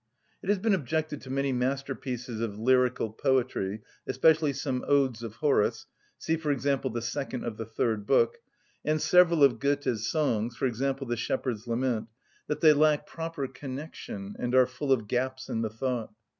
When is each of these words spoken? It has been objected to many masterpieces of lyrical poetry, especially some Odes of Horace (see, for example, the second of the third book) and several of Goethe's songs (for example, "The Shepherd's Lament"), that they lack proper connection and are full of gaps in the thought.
It 0.41 0.49
has 0.49 0.57
been 0.57 0.73
objected 0.73 1.21
to 1.21 1.29
many 1.29 1.51
masterpieces 1.53 2.41
of 2.41 2.57
lyrical 2.57 3.11
poetry, 3.11 3.83
especially 4.07 4.51
some 4.51 4.83
Odes 4.87 5.21
of 5.21 5.35
Horace 5.35 5.85
(see, 6.17 6.37
for 6.37 6.49
example, 6.51 6.89
the 6.89 7.03
second 7.03 7.43
of 7.45 7.57
the 7.57 7.67
third 7.67 8.07
book) 8.07 8.39
and 8.83 8.99
several 8.99 9.43
of 9.43 9.59
Goethe's 9.59 10.07
songs 10.09 10.55
(for 10.57 10.65
example, 10.65 11.05
"The 11.05 11.17
Shepherd's 11.17 11.67
Lament"), 11.67 12.07
that 12.47 12.61
they 12.61 12.73
lack 12.73 13.05
proper 13.05 13.47
connection 13.47 14.35
and 14.39 14.55
are 14.55 14.65
full 14.65 14.91
of 14.91 15.07
gaps 15.07 15.49
in 15.49 15.61
the 15.61 15.69
thought. 15.69 16.11